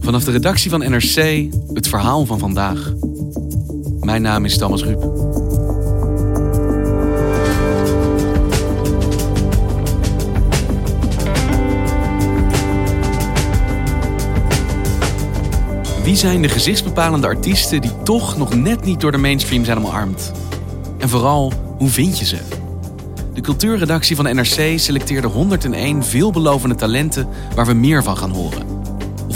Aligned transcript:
Vanaf 0.00 0.24
de 0.24 0.30
redactie 0.30 0.70
van 0.70 0.80
NRC 0.80 1.46
het 1.72 1.88
verhaal 1.88 2.26
van 2.26 2.38
vandaag. 2.38 2.92
Mijn 4.00 4.22
naam 4.22 4.44
is 4.44 4.58
Thomas 4.58 4.84
Ruip. 4.84 5.02
Wie 16.02 16.16
zijn 16.16 16.42
de 16.42 16.48
gezichtsbepalende 16.48 17.26
artiesten 17.26 17.80
die 17.80 18.02
toch 18.02 18.36
nog 18.36 18.54
net 18.54 18.84
niet 18.84 19.00
door 19.00 19.12
de 19.12 19.18
mainstream 19.18 19.64
zijn 19.64 19.78
omarmd? 19.78 20.32
En 20.98 21.08
vooral, 21.08 21.52
hoe 21.78 21.88
vind 21.88 22.18
je 22.18 22.24
ze? 22.24 22.38
De 23.34 23.40
cultuurredactie 23.40 24.16
van 24.16 24.36
NRC 24.36 24.78
selecteerde 24.78 25.28
101 25.28 26.04
veelbelovende 26.04 26.74
talenten 26.74 27.28
waar 27.54 27.66
we 27.66 27.74
meer 27.74 28.02
van 28.02 28.16
gaan 28.16 28.30
horen. 28.30 28.73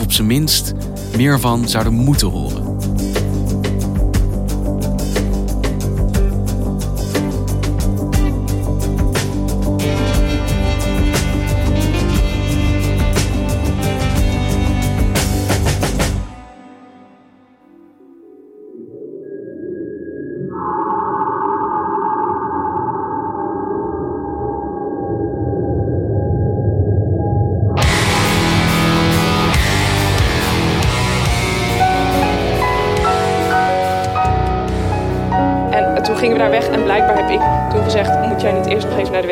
Op 0.09 0.15
zijn 0.15 0.27
minst 0.27 0.73
meer 1.17 1.41
van 1.41 1.69
zouden 1.69 1.93
moeten 1.93 2.29
horen. 2.29 2.68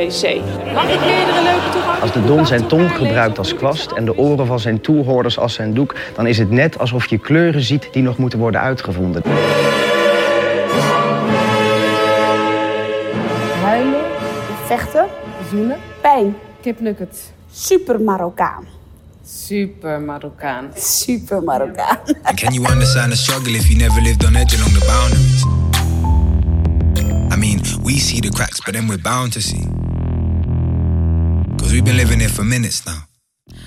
Wc? 0.06 0.40
Mag 0.74 0.88
ik 0.88 1.00
meerdere 1.00 1.42
leuke 1.42 1.68
toegang? 1.72 2.00
Als 2.00 2.12
de 2.12 2.24
Don 2.24 2.46
zijn 2.46 2.66
tong 2.66 2.90
gebruikt 2.90 3.38
als 3.38 3.54
kwast 3.54 3.90
en 3.90 4.04
de 4.04 4.16
oren 4.16 4.46
van 4.46 4.60
zijn 4.60 4.80
toehoorders 4.80 5.38
als 5.38 5.54
zijn 5.54 5.74
doek, 5.74 5.94
dan 6.14 6.26
is 6.26 6.38
het 6.38 6.50
net 6.50 6.78
alsof 6.78 7.06
je 7.06 7.18
kleuren 7.18 7.62
ziet 7.62 7.88
die 7.92 8.02
nog 8.02 8.18
moeten 8.18 8.38
worden 8.38 8.60
uitgevonden. 8.60 9.22
Huilen, 13.62 14.04
vechten, 14.66 15.06
zoenen, 15.50 15.76
pijn. 16.00 16.36
Kip 16.60 16.80
Nugget. 16.80 17.32
Super 17.52 18.00
Marokkaan. 18.00 18.64
Super 19.24 20.00
Marokkaan. 20.00 20.70
Super 20.76 21.42
Marokkaan. 21.42 21.98
And 22.22 22.38
can 22.40 22.52
you 22.52 22.66
understand 22.72 23.10
the 23.10 23.16
struggle 23.16 23.54
if 23.54 23.68
you 23.68 23.78
never 23.78 24.02
lived 24.02 24.24
on 24.24 24.36
edge 24.36 24.56
along 24.56 24.72
the 24.72 24.84
boundaries? 24.86 25.44
I 27.32 27.36
mean, 27.38 27.60
we 27.84 27.98
see 27.98 28.20
the 28.20 28.30
cracks, 28.30 28.60
but 28.64 28.74
then 28.74 28.88
we're 28.88 29.02
bound 29.02 29.32
to 29.32 29.40
see. 29.40 29.85
Because 31.66 31.82
we've 31.82 31.96
been 31.96 32.06
living 32.06 32.20
here 32.20 32.32
for 32.32 32.44
minutes 32.44 32.82
now. 32.84 32.94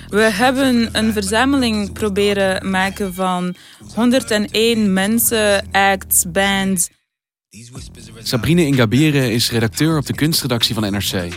We 0.08 0.22
hebben 0.22 0.88
een 0.92 1.12
verzameling 1.12 1.92
proberen 1.92 2.70
maken 2.70 3.14
van 3.14 3.54
101 3.94 4.92
mensen, 4.92 5.70
acts, 5.72 6.24
bands. 6.32 6.88
Sabrine 8.22 8.66
Ingabire 8.66 9.32
is 9.32 9.50
redacteur 9.50 9.96
op 9.96 10.06
de 10.06 10.14
kunstredactie 10.14 10.74
van 10.74 10.92
NRC. 10.92 11.28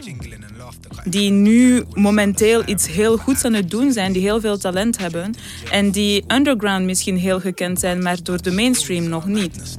die 1.04 1.32
nu 1.32 1.84
momenteel 1.94 2.64
iets 2.66 2.88
heel 2.88 3.18
goeds 3.18 3.44
aan 3.44 3.54
het 3.54 3.70
doen 3.70 3.92
zijn, 3.92 4.12
die 4.12 4.22
heel 4.22 4.40
veel 4.40 4.58
talent 4.58 4.98
hebben 4.98 5.36
en 5.72 5.92
die 5.92 6.24
underground 6.28 6.86
misschien 6.86 7.18
heel 7.18 7.40
gekend 7.40 7.80
zijn, 7.80 8.02
maar 8.02 8.24
door 8.24 8.42
de 8.42 8.52
mainstream 8.52 9.10
nog 9.10 9.26
niet. 9.26 9.78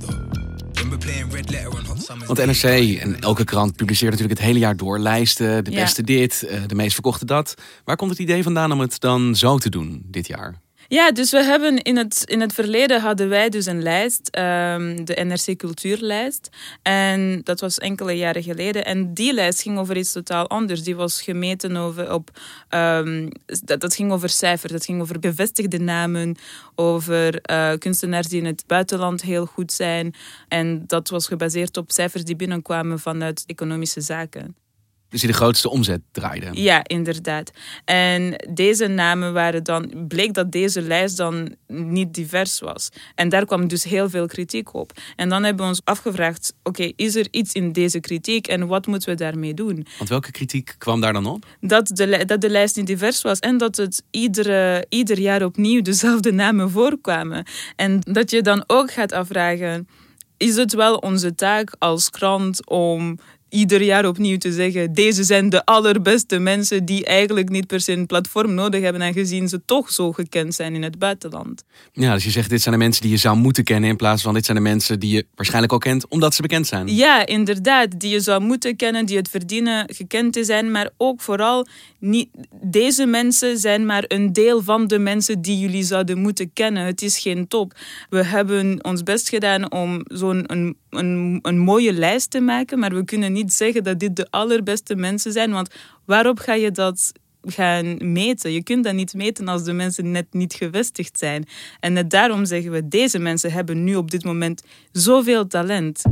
Want 2.26 2.46
NRC 2.46 2.98
en 3.00 3.20
elke 3.20 3.44
krant 3.44 3.76
publiceert 3.76 4.10
natuurlijk 4.10 4.38
het 4.38 4.48
hele 4.48 4.58
jaar 4.58 4.76
door 4.76 4.98
lijsten. 4.98 5.64
De 5.64 5.70
Ja. 5.70 5.80
beste 5.80 6.02
dit, 6.02 6.42
eh, 6.42 6.60
de 6.66 6.74
meest 6.74 6.92
verkochte 6.92 7.24
dat. 7.24 7.54
Waar 7.84 7.96
komt 7.96 8.10
het 8.10 8.18
idee 8.18 8.42
vandaan 8.42 8.72
om 8.72 8.80
het 8.80 9.00
dan 9.00 9.34
zo 9.36 9.58
te 9.58 9.68
doen 9.70 10.02
dit 10.06 10.26
jaar? 10.26 10.62
Ja, 10.88 11.12
dus 11.12 11.30
we 11.30 11.42
hebben 11.42 11.82
in 11.82 11.96
het, 11.96 12.22
in 12.24 12.40
het 12.40 12.52
verleden 12.52 13.00
hadden 13.00 13.28
wij 13.28 13.48
dus 13.48 13.66
een 13.66 13.82
lijst, 13.82 14.28
ehm, 14.30 15.04
de 15.04 15.24
NRC 15.24 15.56
Cultuurlijst. 15.56 16.48
En 16.82 17.40
dat 17.44 17.60
was 17.60 17.78
enkele 17.78 18.12
jaren 18.12 18.42
geleden. 18.42 18.84
En 18.84 19.14
die 19.14 19.32
lijst 19.32 19.62
ging 19.62 19.78
over 19.78 19.96
iets 19.96 20.12
totaal 20.12 20.48
anders. 20.48 20.82
Die 20.82 20.96
was 20.96 21.22
gemeten 21.22 21.76
over, 21.76 22.12
op, 22.12 22.30
ehm, 22.68 23.28
dat, 23.64 23.80
dat 23.80 23.94
ging 23.94 24.12
over 24.12 24.28
cijfers, 24.28 24.72
dat 24.72 24.84
ging 24.84 25.00
over 25.00 25.18
bevestigde 25.18 25.78
namen, 25.78 26.36
over 26.74 27.40
eh, 27.40 27.72
kunstenaars 27.78 28.28
die 28.28 28.40
in 28.40 28.46
het 28.46 28.64
buitenland 28.66 29.22
heel 29.22 29.46
goed 29.46 29.72
zijn. 29.72 30.14
En 30.48 30.84
dat 30.86 31.08
was 31.08 31.26
gebaseerd 31.26 31.76
op 31.76 31.92
cijfers 31.92 32.24
die 32.24 32.36
binnenkwamen 32.36 32.98
vanuit 32.98 33.44
economische 33.46 34.00
zaken. 34.00 34.63
Dus 35.08 35.20
die 35.20 35.32
de 35.32 35.36
grootste 35.36 35.70
omzet 35.70 36.00
draaide. 36.12 36.48
Ja, 36.52 36.80
inderdaad. 36.86 37.50
En 37.84 38.34
deze 38.50 38.86
namen 38.86 39.32
waren 39.32 39.62
dan, 39.62 40.06
bleek 40.08 40.34
dat 40.34 40.52
deze 40.52 40.82
lijst 40.82 41.16
dan 41.16 41.54
niet 41.66 42.14
divers 42.14 42.60
was. 42.60 42.88
En 43.14 43.28
daar 43.28 43.46
kwam 43.46 43.68
dus 43.68 43.84
heel 43.84 44.10
veel 44.10 44.26
kritiek 44.26 44.74
op. 44.74 44.92
En 45.16 45.28
dan 45.28 45.44
hebben 45.44 45.64
we 45.64 45.70
ons 45.70 45.80
afgevraagd: 45.84 46.54
oké, 46.62 46.92
is 46.96 47.14
er 47.14 47.26
iets 47.30 47.52
in 47.52 47.72
deze 47.72 48.00
kritiek 48.00 48.46
en 48.46 48.66
wat 48.66 48.86
moeten 48.86 49.08
we 49.08 49.14
daarmee 49.14 49.54
doen? 49.54 49.86
Want 49.98 50.10
welke 50.10 50.30
kritiek 50.30 50.74
kwam 50.78 51.00
daar 51.00 51.12
dan 51.12 51.26
op? 51.26 51.46
Dat 51.60 51.86
de, 51.86 52.24
dat 52.24 52.40
de 52.40 52.50
lijst 52.50 52.76
niet 52.76 52.86
divers 52.86 53.22
was 53.22 53.38
en 53.38 53.58
dat 53.58 53.76
het 53.76 54.02
iedere, 54.10 54.86
ieder 54.88 55.18
jaar 55.18 55.44
opnieuw 55.44 55.82
dezelfde 55.82 56.32
namen 56.32 56.70
voorkwamen. 56.70 57.46
En 57.76 58.00
dat 58.00 58.30
je 58.30 58.42
dan 58.42 58.64
ook 58.66 58.92
gaat 58.92 59.12
afvragen: 59.12 59.88
is 60.36 60.56
het 60.56 60.72
wel 60.72 60.96
onze 60.96 61.34
taak 61.34 61.74
als 61.78 62.10
krant 62.10 62.68
om 62.68 63.18
ieder 63.54 63.82
jaar 63.82 64.06
opnieuw 64.06 64.38
te 64.38 64.52
zeggen: 64.52 64.92
deze 64.92 65.24
zijn 65.24 65.48
de 65.48 65.64
allerbeste 65.64 66.38
mensen 66.38 66.84
die 66.84 67.04
eigenlijk 67.04 67.48
niet 67.48 67.66
per 67.66 67.80
se 67.80 67.92
een 67.92 68.06
platform 68.06 68.54
nodig 68.54 68.82
hebben, 68.82 69.02
aangezien 69.02 69.48
ze 69.48 69.60
toch 69.64 69.90
zo 69.90 70.12
gekend 70.12 70.54
zijn 70.54 70.74
in 70.74 70.82
het 70.82 70.98
buitenland. 70.98 71.64
Ja, 71.92 72.14
dus 72.14 72.24
je 72.24 72.30
zegt 72.30 72.50
dit 72.50 72.62
zijn 72.62 72.74
de 72.74 72.80
mensen 72.80 73.02
die 73.02 73.10
je 73.10 73.16
zou 73.16 73.36
moeten 73.36 73.64
kennen 73.64 73.90
in 73.90 73.96
plaats 73.96 74.22
van 74.22 74.34
dit 74.34 74.44
zijn 74.44 74.56
de 74.56 74.62
mensen 74.62 75.00
die 75.00 75.14
je 75.14 75.26
waarschijnlijk 75.34 75.72
al 75.72 75.78
kent 75.78 76.08
omdat 76.08 76.34
ze 76.34 76.42
bekend 76.42 76.66
zijn. 76.66 76.94
Ja, 76.94 77.26
inderdaad, 77.26 78.00
die 78.00 78.10
je 78.10 78.20
zou 78.20 78.42
moeten 78.42 78.76
kennen, 78.76 79.06
die 79.06 79.16
het 79.16 79.28
verdienen 79.28 79.94
gekend 79.94 80.32
te 80.32 80.44
zijn, 80.44 80.70
maar 80.70 80.90
ook 80.96 81.20
vooral 81.20 81.66
niet, 81.98 82.28
deze 82.62 83.06
mensen 83.06 83.58
zijn 83.58 83.86
maar 83.86 84.04
een 84.08 84.32
deel 84.32 84.62
van 84.62 84.86
de 84.86 84.98
mensen 84.98 85.42
die 85.42 85.58
jullie 85.58 85.82
zouden 85.82 86.18
moeten 86.18 86.52
kennen. 86.52 86.84
Het 86.84 87.02
is 87.02 87.18
geen 87.18 87.48
top. 87.48 87.72
We 88.10 88.24
hebben 88.24 88.84
ons 88.84 89.02
best 89.02 89.28
gedaan 89.28 89.72
om 89.72 90.00
zo'n 90.04 90.44
een, 90.46 90.76
een, 90.90 91.38
een 91.42 91.58
mooie 91.58 91.92
lijst 91.92 92.30
te 92.30 92.40
maken, 92.40 92.78
maar 92.78 92.94
we 92.94 93.04
kunnen 93.04 93.32
niet 93.32 93.43
zeggen 93.52 93.84
dat 93.84 93.98
dit 93.98 94.16
de 94.16 94.26
allerbeste 94.30 94.94
mensen 94.94 95.32
zijn, 95.32 95.50
want 95.52 95.70
waarop 96.04 96.38
ga 96.38 96.54
je 96.54 96.70
dat 96.70 97.12
gaan 97.44 98.12
meten? 98.12 98.52
Je 98.52 98.62
kunt 98.62 98.84
dat 98.84 98.94
niet 98.94 99.14
meten 99.14 99.48
als 99.48 99.64
de 99.64 99.72
mensen 99.72 100.10
net 100.10 100.26
niet 100.30 100.54
gevestigd 100.54 101.18
zijn. 101.18 101.44
En 101.80 101.92
net 101.92 102.10
daarom 102.10 102.44
zeggen 102.44 102.70
we, 102.70 102.88
deze 102.88 103.18
mensen 103.18 103.52
hebben 103.52 103.84
nu 103.84 103.96
op 103.96 104.10
dit 104.10 104.24
moment 104.24 104.62
zoveel 104.92 105.46
talent. 105.46 106.02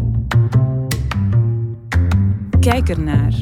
Kijk 2.61 2.89
ernaar. 2.89 3.33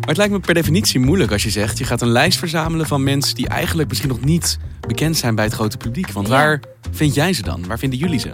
Maar 0.00 0.12
het 0.12 0.16
lijkt 0.16 0.32
me 0.32 0.40
per 0.40 0.54
definitie 0.54 1.00
moeilijk 1.00 1.32
als 1.32 1.42
je 1.42 1.50
zegt... 1.50 1.78
je 1.78 1.84
gaat 1.84 2.00
een 2.00 2.08
lijst 2.08 2.38
verzamelen 2.38 2.86
van 2.86 3.02
mensen 3.02 3.34
die 3.34 3.48
eigenlijk 3.48 3.88
misschien 3.88 4.08
nog 4.10 4.20
niet 4.24 4.58
bekend 4.80 5.16
zijn 5.16 5.34
bij 5.34 5.44
het 5.44 5.54
grote 5.54 5.76
publiek. 5.76 6.10
Want 6.10 6.28
Ja. 6.28 6.32
waar 6.32 6.62
vind 6.90 7.14
jij 7.14 7.32
ze 7.32 7.42
dan? 7.42 7.66
Waar 7.66 7.78
vinden 7.78 7.98
jullie 7.98 8.18
ze? 8.18 8.30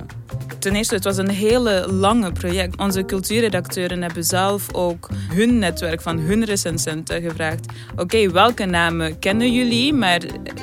Ten 0.60 0.74
eerste, 0.74 0.94
het 0.94 1.04
was 1.04 1.16
een 1.16 1.30
hele 1.30 1.86
lange 1.92 2.32
project. 2.32 2.78
Onze 2.78 3.04
cultuurredacteuren 3.04 4.02
hebben 4.02 4.24
zelf 4.24 4.74
ook 4.74 5.08
hun 5.32 5.58
netwerk 5.58 6.00
van 6.00 6.18
hun 6.18 6.44
recensenten 6.44 7.22
gevraagd. 7.22 7.72
Oké, 7.96 8.30
welke 8.30 8.64
namen 8.64 9.18
kennen 9.18 9.52
jullie, 9.52 9.92
maar 9.92 10.20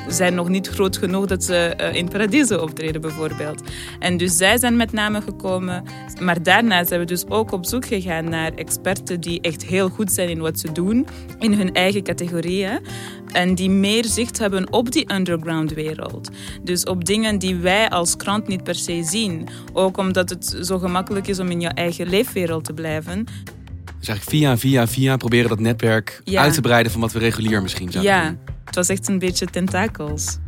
zijn 0.08 0.34
nog 0.34 0.48
niet 0.48 0.68
groot 0.68 0.96
genoeg 0.96 1.26
dat 1.26 1.44
ze 1.44 1.54
eh, 1.54 1.94
in 1.94 2.08
Paradiso 2.08 2.58
optreden 2.58 3.00
bijvoorbeeld. 3.00 3.62
En 3.98 4.16
dus 4.16 4.36
zij 4.36 4.58
zijn 4.58 4.76
met 4.76 4.92
namen 4.92 5.22
gekomen. 5.22 5.82
Maar 6.20 6.42
daarna 6.42 6.84
zijn 6.84 7.00
we 7.00 7.06
dus 7.06 7.26
ook 7.28 7.52
op 7.52 7.66
zoek 7.66 7.86
gegaan 7.86 8.28
naar 8.28 8.52
experten 8.54 9.20
die 9.20 9.40
echt 9.40 9.64
heel 9.64 9.88
goed 9.88 10.12
zijn 10.12 10.28
in 10.28 10.40
wat 10.40 10.58
ze 10.58 10.72
doen, 10.72 11.06
in 11.38 11.52
hun 11.52 11.74
eigen 11.74 12.02
categorieën. 12.02 12.80
En 13.32 13.54
die 13.54 13.70
meer 13.70 14.04
zicht 14.04 14.38
hebben 14.38 14.72
op 14.72 14.92
die 14.92 15.12
underground 15.14 15.72
wereld. 15.74 16.28
Dus 16.62 16.84
op 16.84 17.04
dingen 17.04 17.38
die 17.38 17.56
wij 17.56 17.88
als 17.90 18.16
krant 18.16 18.46
niet 18.48 18.62
per 18.64 18.74
se 18.74 19.02
zien. 19.04 19.48
Ook 19.72 19.96
omdat 19.96 20.30
het 20.30 20.58
zo 20.62 20.78
gemakkelijk 20.78 21.26
is 21.26 21.38
om 21.38 21.50
in 21.50 21.60
je 21.60 21.68
eigen 21.68 22.08
leefwereld 22.08 22.64
te 22.64 22.72
blijven. 22.72 23.24
Dus 23.98 24.08
eigenlijk 24.08 24.30
via, 24.38 24.58
via, 24.58 24.86
via 24.86 25.16
proberen 25.16 25.48
dat 25.48 25.60
netwerk 25.60 26.20
Ja. 26.24 26.42
uit 26.42 26.54
te 26.54 26.60
breiden 26.60 26.92
van 26.92 27.00
wat 27.00 27.12
we 27.12 27.18
regulier 27.18 27.62
misschien 27.62 27.90
zouden 27.92 28.12
Ja, 28.12 28.26
doen. 28.28 28.38
het 28.64 28.74
was 28.74 28.88
echt 28.88 29.08
een 29.08 29.18
beetje 29.18 29.46
tentakels. 29.46 30.38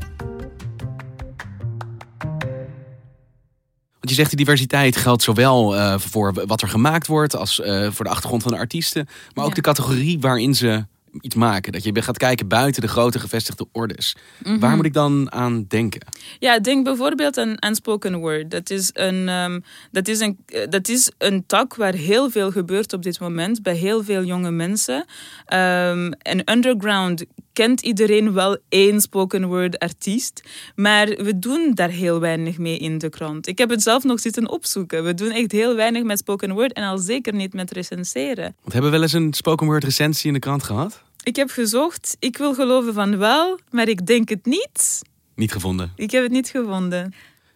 Want 4.00 4.08
je 4.08 4.14
zegt 4.14 4.28
die 4.28 4.38
diversiteit 4.38 4.96
geldt 4.96 5.22
zowel 5.22 5.76
eh, 5.76 5.98
voor 5.98 6.32
wat 6.46 6.62
er 6.62 6.68
gemaakt 6.68 7.06
wordt 7.06 7.36
als 7.36 7.60
eh, 7.60 7.90
voor 7.90 8.04
de 8.04 8.10
achtergrond 8.10 8.42
van 8.42 8.52
de 8.52 8.58
artiesten. 8.58 9.06
Maar 9.34 9.44
ook 9.44 9.50
Ja. 9.50 9.56
de 9.56 9.60
categorie 9.60 10.18
waarin 10.20 10.54
ze 10.54 10.84
iets 11.20 11.34
maken. 11.34 11.72
Dat 11.72 11.84
je 11.84 12.02
gaat 12.02 12.18
kijken 12.18 12.48
buiten 12.48 12.82
de 12.82 12.88
grote 12.88 13.18
gevestigde 13.18 13.66
ordes. 13.72 14.16
Mhm. 14.38 14.58
Waar 14.58 14.76
moet 14.76 14.84
ik 14.84 14.92
dan 14.92 15.32
aan 15.32 15.64
denken? 15.68 16.00
Ja, 16.38 16.58
denk 16.58 16.84
bijvoorbeeld 16.84 17.38
aan, 17.38 17.62
aan 17.62 17.74
spoken 17.74 18.18
word. 18.18 18.50
Dat 18.50 18.70
is, 18.70 18.90
een, 18.92 19.28
ehm, 19.28 19.60
dat, 19.90 20.08
is 20.08 20.20
een, 20.20 20.38
eh, 20.46 20.68
dat 20.68 20.88
is 20.88 21.10
een 21.18 21.46
tak 21.46 21.74
waar 21.74 21.94
heel 21.94 22.30
veel 22.30 22.50
gebeurt 22.50 22.92
op 22.92 23.02
dit 23.02 23.20
moment 23.20 23.62
bij 23.62 23.74
heel 23.74 24.04
veel 24.04 24.24
jonge 24.24 24.50
mensen. 24.50 25.04
Ehm, 25.44 26.12
en 26.18 26.50
underground 26.52 27.24
kent 27.60 27.80
iedereen 27.80 28.32
wel 28.32 28.58
één 28.68 29.00
spoken 29.00 29.46
word 29.46 29.78
artiest, 29.78 30.42
maar 30.74 31.06
we 31.06 31.38
doen 31.38 31.72
daar 31.74 31.88
heel 31.88 32.20
weinig 32.20 32.58
mee 32.58 32.78
in 32.78 32.98
de 32.98 33.08
krant. 33.08 33.46
Ik 33.46 33.58
heb 33.58 33.70
het 33.70 33.82
zelf 33.82 34.04
nog 34.04 34.20
zitten 34.20 34.50
opzoeken. 34.50 35.04
We 35.04 35.14
doen 35.14 35.30
echt 35.30 35.52
heel 35.52 35.74
weinig 35.74 36.02
met 36.02 36.18
spoken 36.18 36.52
word 36.52 36.72
en 36.72 36.84
al 36.84 36.98
zeker 36.98 37.34
niet 37.34 37.52
met 37.52 37.70
recenseren. 37.70 38.54
Want 38.60 38.72
hebben 38.72 38.90
we 38.90 38.96
wel 38.96 39.02
eens 39.02 39.12
een 39.12 39.32
spoken 39.34 39.66
word 39.66 39.84
recensie 39.84 40.26
in 40.26 40.32
de 40.32 40.38
krant 40.38 40.62
gehad? 40.62 41.02
Ik 41.22 41.36
heb 41.36 41.50
gezocht, 41.50 42.16
ik 42.18 42.36
wil 42.36 42.54
geloven 42.54 42.94
van 42.94 43.18
wel, 43.18 43.58
maar 43.70 43.88
ik 43.88 44.06
denk 44.06 44.28
het 44.28 44.46
niet. 44.46 45.00
Niet 45.34 45.52
gevonden. 45.52 45.92
Ik 45.96 46.10
heb 46.10 46.22
het 46.22 46.32
niet 46.32 46.48
gevonden. 46.48 47.14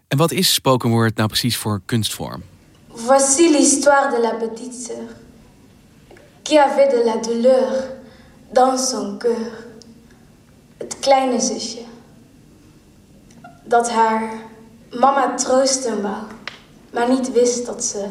En 0.09 0.19
wat 0.19 0.33
is 0.33 0.55
spoken 0.55 0.91
word 0.91 1.17
nou 1.17 1.29
precies 1.29 1.57
voor 1.57 1.81
kunstvorm? 1.85 2.43
Voici 2.89 3.51
l'histoire 3.51 4.15
de 4.15 4.21
la 4.21 4.35
petite 4.35 4.83
sœur 4.83 5.09
qui 6.43 6.59
avait 6.59 6.89
de 6.89 7.05
la 7.05 7.17
douleur 7.17 7.73
dans 8.53 8.77
son 8.91 9.19
cœur. 9.19 9.64
Het 10.77 10.99
kleine 10.99 11.41
zusje 11.41 11.83
dat 13.65 13.91
haar 13.91 14.33
mama 14.91 15.35
troosten 15.35 16.03
wou, 16.03 16.23
maar 16.93 17.11
niet 17.11 17.33
wist 17.33 17.67
dat 17.67 17.85
ze 17.85 18.11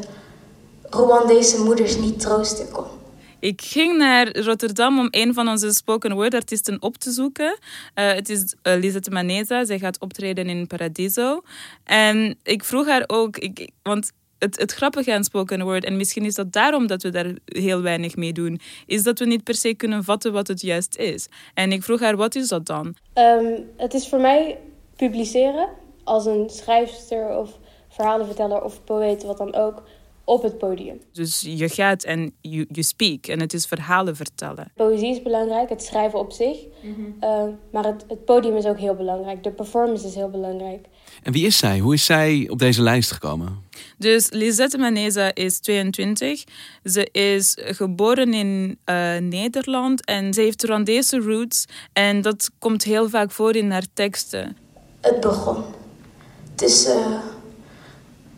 Rwandese 0.89 1.63
moeders 1.63 1.98
niet 1.98 2.19
troosten 2.19 2.71
kon. 2.71 2.86
Ik 3.39 3.62
ging 3.62 3.98
naar 3.98 4.38
Rotterdam 4.38 5.00
om 5.00 5.07
een 5.12 5.33
van 5.33 5.48
onze 5.48 5.74
spoken 5.74 6.13
word 6.13 6.33
artiesten 6.33 6.81
op 6.81 6.98
te 6.98 7.12
zoeken. 7.12 7.57
Eh, 7.94 8.13
het 8.13 8.30
is 8.30 8.56
uh, 8.63 8.80
Lisette 8.80 9.12
Maneza. 9.12 9.65
Zij 9.65 9.80
gaat 9.80 10.00
optreden 10.00 10.48
in 10.48 10.68
Paradiso. 10.68 11.42
En 11.83 12.38
ik 12.44 12.63
vroeg 12.63 12.88
haar 12.88 13.04
ook, 13.07 13.38
ik, 13.38 13.69
want 13.81 14.12
het, 14.44 14.60
het 14.60 14.72
grappige 14.72 15.13
aan 15.13 15.24
spoken 15.24 15.63
word, 15.63 15.84
en 15.84 15.98
misschien 15.98 16.25
is 16.25 16.36
dat 16.36 16.51
daarom 16.51 16.88
dat 16.88 17.04
we 17.04 17.10
daar 17.10 17.34
heel 17.45 17.81
weinig 17.81 18.16
mee 18.16 18.34
doen, 18.34 18.60
is 18.86 19.04
dat 19.04 19.19
we 19.19 19.25
niet 19.25 19.44
per 19.44 19.56
se 19.56 19.74
kunnen 19.74 20.04
vatten 20.04 20.34
wat 20.34 20.48
het 20.48 20.62
juist 20.62 20.95
is. 20.95 21.28
En 21.54 21.72
ik 21.72 21.84
vroeg 21.84 22.00
haar, 22.00 22.16
wat 22.16 22.36
is 22.36 22.48
dat 22.48 22.66
dan? 22.66 22.95
Um, 23.13 23.69
het 23.78 23.94
is 23.94 24.07
voor 24.07 24.19
mij 24.19 24.60
publiceren 24.95 25.69
als 26.04 26.25
een 26.25 26.50
schrijfster 26.50 27.38
of 27.38 27.60
verhalenverteller 27.90 28.63
of 28.63 28.84
poëet, 28.84 29.24
wat 29.24 29.38
dan 29.38 29.54
ook, 29.54 29.84
op 30.24 30.44
het 30.44 30.57
podium. 30.57 31.01
Dus 31.12 31.42
je 31.48 31.69
gaat 31.69 32.04
en 32.04 32.34
je, 32.42 32.68
je 32.72 32.84
speak 32.84 33.28
en 33.28 33.39
het 33.39 33.54
is 33.54 33.66
verhalen 33.66 34.16
vertellen. 34.16 34.72
Poëzie 34.75 35.10
is 35.10 35.22
belangrijk, 35.22 35.69
het 35.69 35.84
schrijven 35.84 36.19
op 36.19 36.31
zich. 36.31 36.57
Mm 36.81 36.94
-hmm. 36.94 37.16
uh, 37.22 37.54
maar 37.72 37.86
het, 37.86 38.06
het 38.07 38.25
podium 38.25 38.56
is 38.56 38.66
ook 38.66 38.80
heel 38.80 38.96
belangrijk. 38.96 39.44
De 39.44 39.51
performance 39.51 40.07
is 40.07 40.16
heel 40.16 40.30
belangrijk. 40.30 40.88
En 41.24 41.31
wie 41.31 41.45
is 41.45 41.57
zij? 41.57 41.80
Hoe 41.80 41.94
is 41.94 42.06
zij 42.06 42.48
op 42.50 42.60
deze 42.60 42.81
lijst 42.81 43.12
gekomen? 43.12 43.62
Dus 43.98 44.30
Lisette 44.31 44.77
Maneza 44.77 45.33
is 45.33 45.60
22. 45.60 46.44
Ze 46.83 47.10
is 47.12 47.57
geboren 47.62 48.33
in 48.33 48.80
uh, 48.86 49.18
Nederland 49.18 50.06
en 50.06 50.33
ze 50.33 50.42
heeft 50.42 50.63
Rwandese 50.63 51.18
roots. 51.19 51.65
En 51.94 52.21
dat 52.21 52.50
komt 52.60 52.83
heel 52.83 53.10
vaak 53.10 53.31
voor 53.31 53.56
in 53.56 53.71
haar 53.71 53.86
teksten. 53.94 54.57
Het 55.01 55.19
begon 55.19 55.63
tussen 56.56 56.98
uh, 56.98 57.18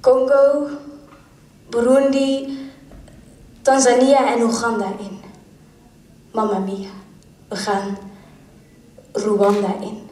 Congo, 0.01 0.67
Burundi, 1.69 2.57
Tanzania 3.61 4.33
en 4.33 4.41
Oeganda 4.41 4.93
in. 4.99 5.19
Mamma 6.31 6.59
mia, 6.59 6.89
we 7.47 7.55
gaan 7.55 7.97
Rwanda 9.11 9.75
in. 9.81 10.04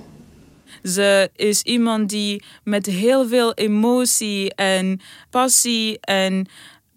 Ze 0.83 1.29
is 1.35 1.61
iemand 1.61 2.09
die 2.09 2.43
met 2.63 2.85
heel 2.85 3.27
veel 3.27 3.53
emotie 3.53 4.55
en 4.55 5.01
passie 5.29 5.99
en 5.99 6.47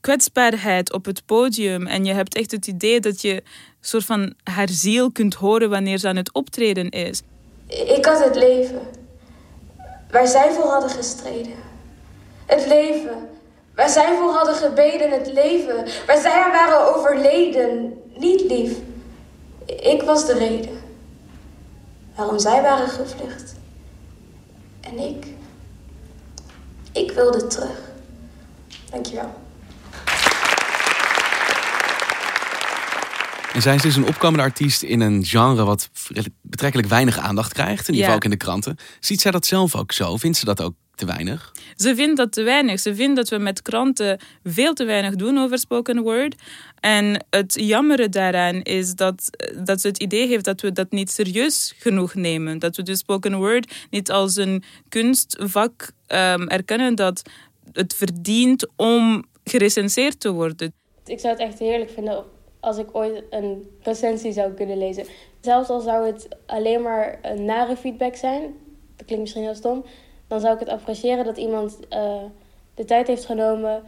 kwetsbaarheid 0.01 0.93
op 0.93 1.05
het 1.05 1.27
podium. 1.27 1.87
En 1.87 2.05
je 2.05 2.13
hebt 2.13 2.35
echt 2.35 2.51
het 2.51 2.67
idee 2.67 3.01
dat 3.01 3.21
je 3.21 3.43
soort 3.81 4.05
van 4.05 4.35
haar 4.45 4.69
ziel 4.69 5.13
kunt 5.13 5.35
horen 5.35 5.71
wanneer 5.71 5.99
ze 5.99 6.09
aan 6.09 6.17
het 6.17 6.33
optreden 6.33 6.91
is. 6.91 7.23
Ik 7.67 8.05
had 8.05 8.25
het 8.25 8.37
leven 8.37 8.81
waar 10.11 10.27
zij 10.27 10.53
voor 10.53 10.71
hadden 10.71 10.91
gestreden. 10.91 11.55
Het 12.47 12.67
leven 12.67 13.29
waar 13.75 13.89
zij 13.89 14.17
voor 14.21 14.33
hadden 14.33 14.55
gebeden. 14.55 15.11
Het 15.11 15.33
leven 15.33 15.87
waar 16.07 16.21
zij 16.21 16.51
waren 16.53 16.95
overleden. 16.95 18.01
Niet 18.17 18.41
lief. 18.41 18.73
Ik 19.67 20.03
was 20.03 20.27
de 20.27 20.35
reden 20.35 20.79
waarom 22.17 22.39
zij 22.39 22.63
waren 22.63 22.89
gevlucht. 22.89 23.55
En 24.87 24.99
ik, 24.99 25.27
ik 26.93 27.11
wilde 27.11 27.47
terug. 27.47 27.79
Dankjewel. 28.91 29.45
En 33.53 33.63
zij 33.63 33.75
is 33.75 33.83
dus 33.83 33.97
een 33.97 34.07
opkomende 34.07 34.43
artiest 34.45 34.83
in 34.83 35.01
een 35.01 35.25
genre 35.25 35.65
wat 35.65 35.91
betrekkelijk 36.43 36.89
weinig 36.89 37.19
aandacht 37.19 37.53
krijgt. 37.53 37.89
In 37.89 37.95
ieder 37.95 37.97
geval 37.97 38.09
Ja. 38.11 38.15
ook 38.15 38.25
in 38.25 38.31
de 38.31 38.37
kranten. 38.37 38.77
Ziet 39.01 39.21
zij 39.21 39.31
dat 39.31 39.47
zelf 39.47 39.75
ook 39.75 39.93
zo? 39.93 40.17
Vindt 40.17 40.39
ze 40.39 40.45
dat 40.45 40.63
ook 40.63 40.75
te 40.97 41.07
weinig? 41.07 41.53
Ze 41.77 41.95
vindt 41.95 42.17
dat 42.17 42.33
te 42.33 42.43
weinig. 42.43 42.81
Ze 42.81 42.95
vindt 42.95 43.17
dat 43.17 43.29
we 43.29 43.39
met 43.39 43.63
kranten 43.63 44.21
veel 44.45 44.75
te 44.75 44.85
weinig 44.85 45.15
doen 45.15 45.39
over 45.39 45.59
spoken 45.59 46.03
word. 46.03 46.35
En 46.81 47.25
het 47.31 47.55
jammere 47.55 48.09
daaraan 48.09 48.63
is 48.63 48.95
dat, 48.95 49.31
dat 49.65 49.81
ze 49.81 49.89
het 49.89 49.99
idee 49.99 50.27
heeft 50.27 50.45
dat 50.45 50.61
we 50.61 50.73
dat 50.73 50.91
niet 50.91 51.11
serieus 51.11 51.75
genoeg 51.79 52.15
nemen. 52.15 52.59
Dat 52.59 52.77
we 52.77 52.83
dus 52.83 52.99
spoken 52.99 53.37
word 53.37 53.87
niet 53.91 54.11
als 54.11 54.37
een 54.37 54.63
kunstvak 54.89 55.91
um, 56.09 56.49
erkennen 56.49 56.95
dat 56.95 57.23
het 57.73 57.95
verdient 57.95 58.67
om 58.77 59.25
gerecenseerd 59.45 60.21
te 60.21 60.33
worden. 60.33 60.73
Ik 61.05 61.21
zou 61.21 61.33
het 61.33 61.43
echt 61.43 61.59
heerlijk 61.59 61.91
vinden 61.91 62.25
als 62.61 62.79
ik 62.79 62.89
ooit 62.93 63.23
een 63.31 63.71
recensie 63.83 64.33
zou 64.33 64.53
kunnen 64.53 64.79
lezen. 64.79 65.05
Zelfs 65.41 65.69
al 65.69 65.81
zou 65.81 66.07
het 66.07 66.29
alleen 66.47 66.83
maar 66.83 67.19
een 67.23 67.45
nare 67.45 67.77
feedback 67.77 68.17
zijn, 68.17 68.43
dat 68.97 69.07
klinkt 69.07 69.23
misschien 69.23 69.43
heel 69.43 69.55
stom, 69.55 69.85
dan 70.27 70.41
zou 70.41 70.55
ik 70.55 70.61
het 70.61 70.69
appreciëren 70.69 71.25
dat 71.25 71.37
iemand 71.37 71.79
uh, 71.93 72.23
de 72.75 72.85
tijd 72.85 73.07
heeft 73.07 73.25
genomen 73.25 73.83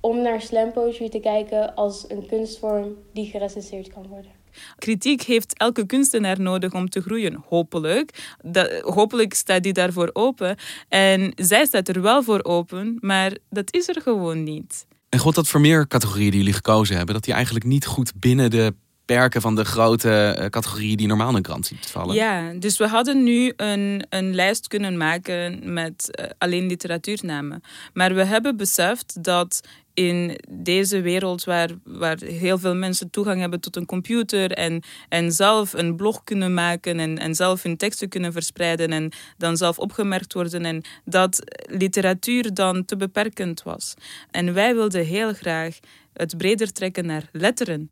om 0.00 0.22
naar 0.22 0.40
slam 0.42 0.72
poetry 0.72 1.08
te 1.08 1.20
kijken 1.20 1.74
als 1.74 2.04
een 2.08 2.26
kunstvorm 2.26 2.96
die 3.12 3.30
gerecenseerd 3.30 3.92
kan 3.92 4.06
worden. 4.06 4.30
Kritiek 4.78 5.22
heeft 5.22 5.58
elke 5.58 5.86
kunstenaar 5.86 6.40
nodig 6.40 6.72
om 6.72 6.88
te 6.88 7.00
groeien, 7.00 7.44
hopelijk. 7.48 8.36
Dat, 8.44 8.80
hopelijk 8.80 9.34
staat 9.34 9.62
die 9.62 9.72
daarvoor 9.72 10.10
open. 10.12 10.56
En 10.88 11.32
zij 11.36 11.64
staat 11.64 11.88
er 11.88 12.02
wel 12.02 12.22
voor 12.22 12.44
open, 12.44 12.98
maar 13.00 13.36
dat 13.50 13.74
is 13.74 13.88
er 13.88 14.02
gewoon 14.02 14.42
niet. 14.42 14.86
En 15.08 15.18
god 15.18 15.34
dat 15.34 15.48
voor 15.48 15.60
meer 15.60 15.86
categorieën 15.86 16.30
die 16.30 16.38
jullie 16.38 16.54
gekozen 16.54 16.96
hebben, 16.96 17.14
dat 17.14 17.24
die 17.24 17.34
eigenlijk 17.34 17.64
niet 17.64 17.86
goed 17.86 18.12
binnen 18.16 18.50
de 18.50 18.74
perken 19.14 19.40
van 19.40 19.54
de 19.54 19.64
grote 19.64 20.36
uh, 20.38 20.46
categorieën 20.46 20.96
die 20.96 21.06
normaal 21.06 21.28
in 21.28 21.34
een 21.34 21.42
krant 21.42 21.66
ziet 21.66 21.86
vallen. 21.86 22.14
Ja, 22.14 22.52
dus 22.52 22.78
we 22.78 22.86
hadden 22.86 23.22
nu 23.22 23.52
een, 23.56 24.06
een 24.08 24.34
lijst 24.34 24.68
kunnen 24.68 24.96
maken 24.96 25.72
met 25.72 26.20
uh, 26.20 26.26
alleen 26.38 26.66
literatuurnamen. 26.66 27.62
Maar 27.92 28.14
we 28.14 28.24
hebben 28.24 28.56
beseft 28.56 29.22
dat 29.24 29.60
in 29.94 30.40
deze 30.48 31.00
wereld 31.00 31.44
waar, 31.44 31.70
waar 31.84 32.18
heel 32.24 32.58
veel 32.58 32.74
mensen 32.74 33.10
toegang 33.10 33.40
hebben 33.40 33.60
tot 33.60 33.76
een 33.76 33.86
computer 33.86 34.52
en, 34.52 34.82
en 35.08 35.32
zelf 35.32 35.72
een 35.72 35.96
blog 35.96 36.24
kunnen 36.24 36.54
maken 36.54 36.98
en, 36.98 37.18
en 37.18 37.34
zelf 37.34 37.62
hun 37.62 37.76
teksten 37.76 38.08
kunnen 38.08 38.32
verspreiden 38.32 38.92
en 38.92 39.12
dan 39.36 39.56
zelf 39.56 39.78
opgemerkt 39.78 40.32
worden 40.32 40.64
en 40.64 40.82
dat 41.04 41.42
literatuur 41.62 42.54
dan 42.54 42.84
te 42.84 42.96
beperkend 42.96 43.62
was. 43.62 43.94
En 44.30 44.54
wij 44.54 44.74
wilden 44.74 45.04
heel 45.04 45.32
graag 45.32 45.78
het 46.12 46.36
breder 46.36 46.72
trekken 46.72 47.06
naar 47.06 47.28
letteren. 47.32 47.90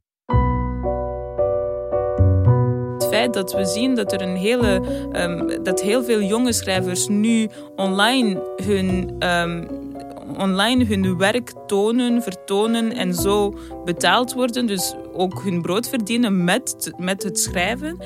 Feit 3.32 3.50
dat 3.50 3.52
we 3.52 3.64
zien 3.64 3.94
dat 3.94 4.12
er 4.12 4.23
een 4.23 4.37
hele, 4.37 4.82
um, 5.12 5.62
dat 5.62 5.80
heel 5.80 6.04
veel 6.04 6.23
jonge 6.23 6.52
schrijvers 6.52 7.08
nu 7.08 7.49
online 7.76 8.42
hun 8.56 9.16
um, 9.28 9.66
online 10.38 10.85
hun 10.85 11.16
werk 11.18 11.52
tonen, 11.66 12.23
vertonen 12.23 12.92
en 12.92 13.14
zo 13.14 13.54
betaald 13.85 14.32
worden. 14.32 14.66
Dus 14.66 14.94
ook 15.12 15.42
hun 15.42 15.62
brood 15.62 15.88
verdienen 15.88 16.44
met, 16.44 16.92
met 16.97 17.23
het 17.23 17.38
schrijven. 17.38 17.99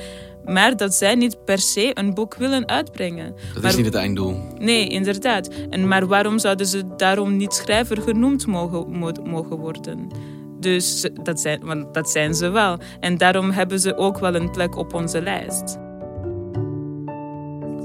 maar 0.45 0.76
dat 0.76 0.95
zij 0.95 1.14
niet 1.14 1.45
per 1.45 1.59
se 1.59 1.91
een 1.95 2.14
boek 2.14 2.35
willen 2.35 2.69
uitbrengen. 2.69 3.35
Dat 3.55 3.62
maar, 3.62 3.71
is 3.71 3.76
niet 3.76 3.87
het 3.87 3.95
einddoel. 3.95 4.37
Nee, 4.59 4.88
inderdaad. 4.88 5.49
En, 5.71 5.88
maar 5.88 6.07
waarom 6.07 6.38
zouden 6.38 6.67
ze 6.67 6.83
daarom 6.97 7.37
niet 7.37 7.52
schrijver 7.52 8.02
genoemd 8.02 8.47
mogen, 8.47 8.91
mo- 8.91 9.23
mogen 9.25 9.57
worden? 9.57 10.09
Dus 10.62 11.07
dat 11.23 11.40
zijn, 11.40 11.61
want 11.62 11.95
dat 11.95 12.11
zijn 12.11 12.35
ze 12.35 12.49
wel. 12.49 12.78
En 13.00 13.19
daarom 13.19 13.50
hebben 13.50 13.81
ze 13.81 13.97
ook 13.97 14.19
wel 14.19 14.35
een 14.35 14.50
plek 14.50 14.76
op 14.76 14.95
onze 14.95 15.23
lijst. 15.23 15.78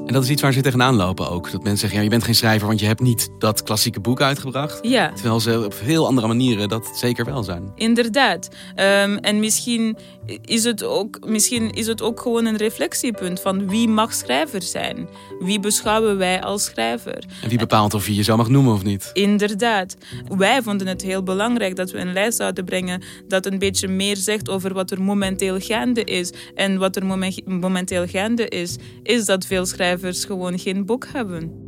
En 0.07 0.13
dat 0.13 0.23
is 0.23 0.29
iets 0.29 0.41
waar 0.41 0.53
ze 0.53 0.61
tegenaan 0.61 0.95
lopen 0.95 1.29
ook. 1.29 1.51
Dat 1.51 1.63
mensen 1.63 1.77
zeggen, 1.77 1.97
ja, 1.97 2.03
je 2.03 2.09
bent 2.09 2.23
geen 2.23 2.35
schrijver, 2.35 2.67
want 2.67 2.79
je 2.79 2.85
hebt 2.85 3.01
niet 3.01 3.29
dat 3.39 3.63
klassieke 3.63 3.99
boek 3.99 4.21
uitgebracht. 4.21 4.79
Ja. 4.81 5.11
Terwijl 5.13 5.39
ze 5.39 5.63
op 5.65 5.79
heel 5.79 6.07
andere 6.07 6.27
manieren 6.27 6.69
dat 6.69 6.89
zeker 6.93 7.25
wel 7.25 7.43
zijn. 7.43 7.71
Inderdaad. 7.75 8.47
Ehm, 8.75 9.17
en 9.17 9.39
misschien 9.39 9.97
is, 10.45 10.63
het 10.63 10.83
ook, 10.83 11.27
misschien 11.27 11.71
is 11.71 11.87
het 11.87 12.01
ook 12.01 12.19
gewoon 12.21 12.45
een 12.45 12.57
reflectiepunt 12.57 13.39
van 13.39 13.69
wie 13.69 13.87
mag 13.87 14.13
schrijver 14.13 14.61
zijn? 14.61 15.07
Wie 15.39 15.59
beschouwen 15.59 16.17
wij 16.17 16.41
als 16.41 16.63
schrijver? 16.63 17.25
En 17.41 17.49
wie 17.49 17.57
bepaalt 17.57 17.93
of 17.93 18.07
je 18.07 18.15
je 18.15 18.23
zo 18.23 18.37
mag 18.37 18.49
noemen 18.49 18.73
of 18.73 18.83
niet? 18.83 19.09
Inderdaad. 19.13 19.97
Wij 20.27 20.61
vonden 20.61 20.87
het 20.87 21.01
heel 21.01 21.23
belangrijk 21.23 21.75
dat 21.75 21.91
we 21.91 21.97
een 21.97 22.13
lijst 22.13 22.37
zouden 22.37 22.65
brengen 22.65 23.01
dat 23.27 23.45
een 23.45 23.59
beetje 23.59 23.87
meer 23.87 24.15
zegt 24.15 24.49
over 24.49 24.73
wat 24.73 24.91
er 24.91 25.01
momenteel 25.01 25.59
gaande 25.59 26.03
is. 26.03 26.33
En 26.55 26.77
wat 26.77 26.95
er 26.95 27.05
momen- 27.05 27.43
momenteel 27.45 28.07
gaande 28.07 28.47
is, 28.47 28.75
is 29.03 29.25
dat 29.25 29.45
veel 29.45 29.65
schrijvers 29.65 30.25
gewoon 30.25 30.59
geen 30.59 30.85
boek 30.85 31.07
hebben. 31.13 31.65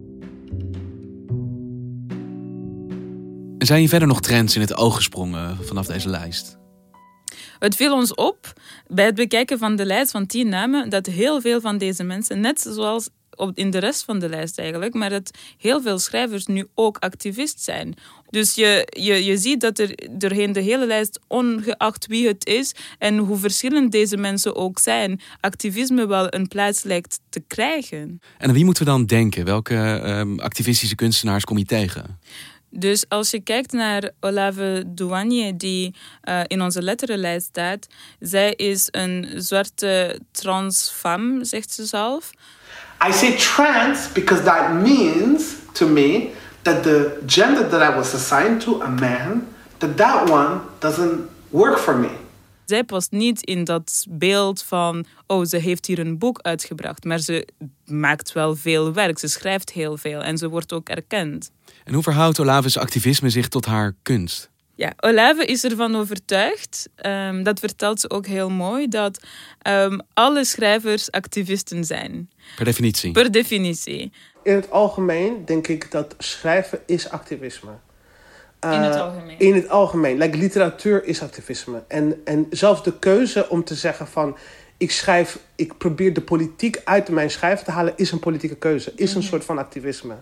En 3.57 3.65
zijn 3.65 3.79
hier 3.79 3.89
verder 3.89 4.07
nog 4.07 4.21
trends 4.21 4.55
in 4.55 4.61
het 4.61 4.75
oog 4.75 4.95
gesprongen 4.95 5.57
vanaf 5.61 5.85
deze 5.85 6.09
lijst? 6.09 6.57
Het 7.59 7.75
viel 7.75 7.93
ons 7.93 8.13
op 8.13 8.53
bij 8.87 9.05
het 9.05 9.15
bekijken 9.15 9.57
van 9.57 9.75
de 9.75 9.85
lijst 9.85 10.11
van 10.11 10.25
tien 10.25 10.49
namen 10.49 10.89
dat 10.89 11.05
heel 11.05 11.41
veel 11.41 11.61
van 11.61 11.77
deze 11.77 12.03
mensen, 12.03 12.39
net 12.39 12.61
zoals 12.61 13.09
in 13.53 13.69
de 13.69 13.77
rest 13.77 14.03
van 14.03 14.19
de 14.19 14.29
lijst 14.29 14.57
eigenlijk, 14.57 14.93
maar 14.93 15.09
dat 15.09 15.31
heel 15.57 15.81
veel 15.81 15.99
schrijvers 15.99 16.45
nu 16.45 16.67
ook 16.75 16.97
activist 16.97 17.61
zijn. 17.61 17.93
Dus 18.29 18.55
je, 18.55 18.87
je, 18.99 19.25
je 19.25 19.37
ziet 19.37 19.61
dat 19.61 19.79
er 19.79 19.95
doorheen 20.11 20.51
de 20.51 20.59
hele 20.59 20.87
lijst, 20.87 21.19
ongeacht 21.27 22.07
wie 22.07 22.27
het 22.27 22.45
is 22.45 22.75
en 22.97 23.17
hoe 23.17 23.37
verschillend 23.37 23.91
deze 23.91 24.17
mensen 24.17 24.55
ook 24.55 24.79
zijn, 24.79 25.21
activisme 25.39 26.07
wel 26.07 26.33
een 26.33 26.47
plaats 26.47 26.83
lijkt 26.83 27.19
te 27.29 27.43
krijgen. 27.47 28.21
En 28.37 28.47
aan 28.47 28.53
wie 28.53 28.65
moeten 28.65 28.83
we 28.83 28.89
dan 28.89 29.05
denken? 29.05 29.45
Welke 29.45 29.75
ehm, 29.75 30.39
activistische 30.39 30.95
kunstenaars 30.95 31.43
kom 31.43 31.57
je 31.57 31.65
tegen? 31.65 32.19
Dus 32.69 33.05
als 33.09 33.31
je 33.31 33.39
kijkt 33.39 33.71
naar 33.71 34.09
Olave 34.19 34.83
Douanier, 34.87 35.57
die 35.57 35.95
uh, 36.23 36.41
in 36.47 36.61
onze 36.61 36.81
letterenlijst 36.81 37.45
staat, 37.45 37.87
zij 38.19 38.53
is 38.53 38.87
een 38.91 39.27
zwarte 39.35 40.19
trans 40.31 40.91
femme, 40.95 41.45
zegt 41.45 41.71
ze 41.71 41.85
zelf. 41.85 42.31
I 43.07 43.11
say 43.13 43.37
trans 43.37 44.11
because 44.11 44.43
that 44.43 44.73
means 44.73 45.43
to 45.73 45.87
me 45.87 46.29
that 46.61 46.83
the 46.83 47.21
gender 47.25 47.69
that 47.69 47.91
I 47.91 47.95
was 47.95 48.13
assigned 48.13 48.61
to, 48.61 48.81
a 48.81 48.89
man, 48.89 49.47
that 49.77 49.97
that 49.97 50.29
one 50.29 50.59
doesn't 50.79 51.19
work 51.49 51.77
for 51.79 51.95
me. 51.95 52.09
Zij 52.65 52.83
past 52.83 53.11
niet 53.11 53.41
in 53.41 53.63
dat 53.63 54.05
beeld 54.09 54.63
van, 54.63 55.05
oh, 55.27 55.45
ze 55.45 55.57
heeft 55.57 55.85
hier 55.85 55.99
een 55.99 56.17
boek 56.17 56.39
uitgebracht, 56.41 57.03
maar 57.03 57.19
ze 57.19 57.47
maakt 57.85 58.31
wel 58.31 58.55
veel 58.55 58.93
werk, 58.93 59.19
ze 59.19 59.27
schrijft 59.27 59.71
heel 59.71 59.97
veel 59.97 60.21
en 60.21 60.37
ze 60.37 60.49
wordt 60.49 60.73
ook 60.73 60.89
erkend. 60.89 61.51
En 61.89 61.95
hoe 61.95 62.03
verhoudt 62.03 62.39
Olave's 62.39 62.77
activisme 62.77 63.29
zich 63.29 63.47
tot 63.47 63.65
haar 63.65 63.93
kunst? 64.01 64.49
Ja, 64.75 64.93
Olave 64.99 65.45
is 65.45 65.63
ervan 65.63 65.95
overtuigd, 65.95 66.89
um, 67.05 67.43
dat 67.43 67.59
vertelt 67.59 67.99
ze 67.99 68.09
ook 68.09 68.25
heel 68.25 68.49
mooi, 68.49 68.87
dat 68.87 69.19
um, 69.67 70.01
alle 70.13 70.45
schrijvers 70.45 71.11
activisten 71.11 71.83
zijn. 71.83 72.29
Per 72.55 72.65
definitie? 72.65 73.11
Per 73.11 73.31
definitie. 73.31 74.11
In 74.43 74.53
het 74.53 74.71
algemeen 74.71 75.45
denk 75.45 75.67
ik 75.67 75.91
dat 75.91 76.15
schrijven 76.17 76.79
is 76.85 77.09
activisme. 77.09 77.71
Uh, 78.65 78.73
in 78.73 78.81
het 78.81 78.95
algemeen? 78.95 79.39
In 79.39 79.53
het 79.53 79.69
algemeen. 79.69 80.17
Like, 80.17 80.37
literatuur 80.37 81.05
is 81.05 81.21
activisme. 81.21 81.83
En, 81.87 82.21
en 82.25 82.47
zelfs 82.49 82.83
de 82.83 82.99
keuze 82.99 83.49
om 83.49 83.63
te 83.63 83.75
zeggen 83.75 84.07
van... 84.07 84.37
ik 84.77 84.91
schrijf, 84.91 85.39
ik 85.55 85.77
probeer 85.77 86.13
de 86.13 86.21
politiek 86.21 86.81
uit 86.83 87.09
mijn 87.09 87.29
schrijven 87.29 87.65
te 87.65 87.71
halen... 87.71 87.93
is 87.95 88.11
een 88.11 88.19
politieke 88.19 88.55
keuze, 88.55 88.91
is 88.95 89.15
een 89.15 89.23
soort 89.23 89.45
van 89.45 89.57
activisme. 89.57 90.15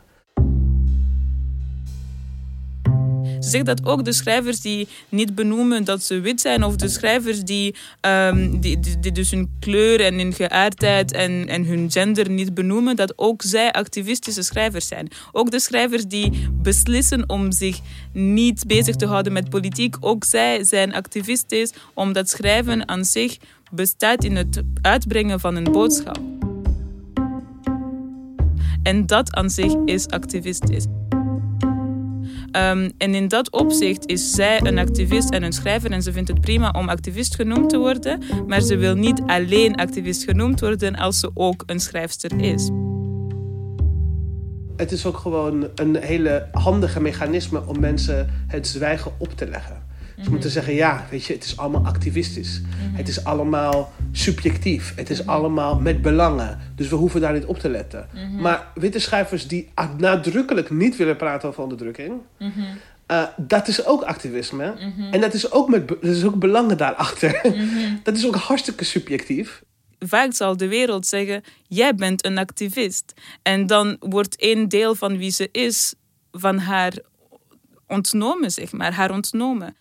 Ze 3.48 3.54
zegt 3.54 3.66
dat 3.66 3.86
ook 3.86 4.06
de 4.06 4.14
schrijvers 4.14 4.60
die 4.62 4.88
niet 5.10 5.36
benoemen 5.36 5.84
dat 5.84 6.04
ze 6.04 6.20
wit 6.20 6.42
zijn, 6.42 6.64
of 6.64 6.76
de 6.76 6.90
schrijvers 6.90 7.44
die, 7.44 7.76
um, 8.02 8.60
die, 8.60 8.80
die, 8.80 9.00
die, 9.00 9.12
dus 9.12 9.32
hun 9.32 9.50
kleur 9.60 10.02
en 10.02 10.18
hun 10.18 10.34
geaardheid 10.34 11.12
en, 11.12 11.48
en 11.48 11.66
hun 11.66 11.92
gender 11.92 12.30
niet 12.30 12.54
benoemen, 12.54 12.96
dat 12.96 13.14
ook 13.16 13.42
zij 13.42 13.72
activistische 13.72 14.42
schrijvers 14.42 14.88
zijn. 14.88 15.08
Ook 15.32 15.52
de 15.52 15.60
schrijvers 15.60 16.06
die 16.06 16.50
beslissen 16.52 17.30
om 17.30 17.52
zich 17.52 17.80
niet 18.14 18.66
bezig 18.66 18.96
te 18.96 19.06
houden 19.06 19.34
met 19.34 19.50
politiek, 19.50 19.96
ook 20.00 20.24
zij 20.24 20.64
zijn 20.64 20.94
activistisch, 20.94 21.74
omdat 21.94 22.30
schrijven 22.30 22.88
aan 22.88 23.06
zich 23.06 23.38
bestaat 23.72 24.24
in 24.24 24.36
het 24.36 24.62
uitbrengen 24.82 25.40
van 25.40 25.56
een 25.56 25.72
boodschap. 25.72 26.20
En 28.84 29.06
dat 29.06 29.36
aan 29.36 29.50
zich 29.50 29.74
is 29.86 30.08
activistisch. 30.08 30.86
Um, 32.58 32.92
en 32.98 33.16
in 33.16 33.28
dat 33.28 33.52
opzicht 33.52 34.06
is 34.06 34.32
zij 34.32 34.60
een 34.64 34.78
activist 34.78 35.30
en 35.30 35.44
een 35.44 35.54
schrijver 35.54 35.92
en 35.92 36.02
ze 36.02 36.12
vindt 36.12 36.30
het 36.30 36.42
prima 36.42 36.70
om 36.72 36.90
activist 36.90 37.36
genoemd 37.36 37.70
te 37.70 37.78
worden, 37.78 38.24
maar 38.48 38.62
ze 38.62 38.78
wil 38.78 38.96
niet 38.96 39.22
alleen 39.26 39.76
activist 39.76 40.24
genoemd 40.24 40.60
worden 40.60 40.96
als 40.96 41.20
ze 41.20 41.32
ook 41.34 41.64
een 41.66 41.80
schrijfster 41.80 42.40
is. 42.40 42.70
Het 44.76 44.92
is 44.92 45.06
ook 45.06 45.18
gewoon 45.18 45.68
een 45.76 45.96
hele 45.96 46.48
handige 46.52 47.02
mechanisme 47.02 47.66
om 47.66 47.80
mensen 47.80 48.30
het 48.48 48.68
zwijgen 48.68 49.12
op 49.18 49.38
te 49.38 49.48
leggen. 49.48 49.87
Mm 50.18 50.26
om 50.28 50.40
te 50.40 50.50
zeggen, 50.50 50.74
ja, 50.74 51.06
weet 51.10 51.26
je, 51.26 51.34
het 51.34 51.44
is 51.44 51.58
allemaal 51.58 51.86
activistisch. 51.86 52.62
Mm 52.62 52.68
-hmm. 52.70 52.96
Het 52.96 53.08
is 53.08 53.24
allemaal 53.24 53.94
subjectief. 54.12 54.94
Het 54.96 55.10
is 55.10 55.22
mm 55.22 55.30
allemaal 55.30 55.80
met 55.80 56.02
belangen. 56.02 56.60
Dus 56.76 56.88
we 56.88 56.96
hoeven 56.96 57.22
daar 57.22 57.34
niet 57.34 57.46
op 57.46 57.60
te 57.60 57.70
letten. 57.70 58.08
Maar 58.40 58.68
witte 58.76 59.00
schrijvers 59.00 59.48
die 59.48 59.70
nadrukkelijk 59.98 60.70
niet 60.70 60.96
willen 60.96 61.16
praten 61.16 61.50
over 61.50 61.64
onderdrukking... 61.64 62.22
Uh, 63.12 63.24
dat 63.38 63.68
is 63.68 63.86
ook 63.86 64.04
activisme. 64.04 64.74
En 65.12 65.22
dat 65.22 65.34
is 65.34 65.52
ook, 65.52 65.70
met, 65.70 65.88
dat 65.88 66.04
is 66.04 66.24
ook 66.24 66.40
belangen 66.40 66.78
daarachter. 66.78 67.42
dat 68.04 68.16
is 68.16 68.28
ook 68.28 68.36
hartstikke 68.36 68.84
subjectief. 68.84 69.64
Vaak 70.00 70.34
zal 70.34 70.58
de 70.58 70.68
wereld 70.68 71.06
zeggen, 71.06 71.44
jij 71.68 71.96
bent 71.96 72.26
een 72.26 72.38
activist. 72.38 73.14
En 73.42 73.68
dan 73.68 73.98
wordt 74.00 74.36
één 74.36 74.68
deel 74.70 74.96
van 74.96 75.18
wie 75.18 75.32
ze 75.32 75.50
is 75.52 75.94
van 76.32 76.58
haar 76.58 76.94
ontnomen, 77.88 78.52
zeg 78.52 78.72
maar, 78.72 78.94
haar 78.94 79.12
ontnomen. 79.12 79.76